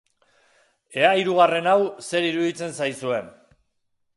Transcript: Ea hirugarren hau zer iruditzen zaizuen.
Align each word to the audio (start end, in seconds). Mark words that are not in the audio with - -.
Ea 1.01 1.11
hirugarren 1.19 1.69
hau 1.73 1.77
zer 2.07 2.27
iruditzen 2.31 2.75
zaizuen. 2.79 3.29